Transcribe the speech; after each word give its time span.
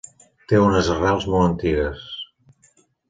Té 0.51 0.61
unes 0.67 0.89
arrels 0.95 1.27
molt 1.33 1.49
antigues. 1.49 2.09